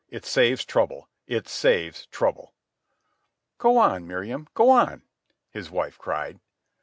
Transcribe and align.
It 0.09 0.25
saves 0.25 0.65
trouble. 0.65 1.09
It 1.27 1.47
saves 1.47 2.07
trouble." 2.07 2.55
"Go 3.59 3.77
on, 3.77 4.07
Miriam, 4.07 4.47
go 4.55 4.71
on," 4.71 5.03
his 5.51 5.69
wife 5.69 5.99
cried. 5.99 6.39